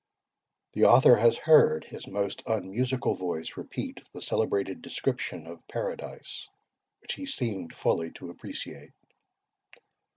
The 0.73 0.85
author 0.85 1.15
has 1.15 1.37
heard 1.37 1.83
his 1.83 2.07
most 2.07 2.41
unmusical 2.47 3.13
voice 3.13 3.55
repeat 3.55 3.99
the 4.13 4.21
celebrated 4.23 4.81
description 4.81 5.45
of 5.45 5.61
Paradise, 5.67 6.49
which 7.03 7.13
he 7.13 7.27
seemed 7.27 7.75
fully 7.75 8.09
to 8.13 8.31
appreciate. 8.31 8.93